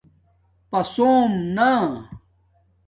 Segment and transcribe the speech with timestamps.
[0.69, 1.69] پسُوم نݴ